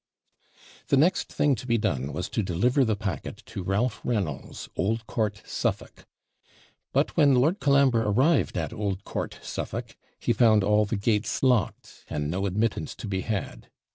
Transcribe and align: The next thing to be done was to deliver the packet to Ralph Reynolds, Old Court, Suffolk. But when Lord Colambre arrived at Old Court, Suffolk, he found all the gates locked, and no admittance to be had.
The 0.87 0.97
next 0.97 1.31
thing 1.31 1.53
to 1.53 1.67
be 1.67 1.77
done 1.77 2.11
was 2.11 2.27
to 2.29 2.41
deliver 2.41 2.83
the 2.83 2.95
packet 2.95 3.43
to 3.45 3.61
Ralph 3.61 4.01
Reynolds, 4.03 4.67
Old 4.75 5.05
Court, 5.05 5.43
Suffolk. 5.45 6.07
But 6.91 7.15
when 7.15 7.35
Lord 7.35 7.59
Colambre 7.59 7.99
arrived 8.01 8.57
at 8.57 8.73
Old 8.73 9.03
Court, 9.03 9.37
Suffolk, 9.43 9.95
he 10.17 10.33
found 10.33 10.63
all 10.63 10.85
the 10.85 10.97
gates 10.97 11.43
locked, 11.43 12.03
and 12.09 12.31
no 12.31 12.47
admittance 12.47 12.95
to 12.95 13.07
be 13.07 13.21
had. 13.21 13.69